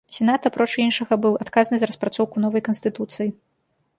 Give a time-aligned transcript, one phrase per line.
[0.15, 3.29] Сенат, апроч іншага, быў адказны за распрацоўку новай канстытуцыі.